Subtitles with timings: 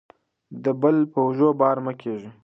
[0.63, 2.29] د بل په اوږو بار مه کیږئ.